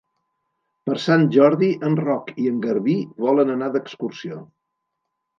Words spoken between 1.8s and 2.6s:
en Roc i en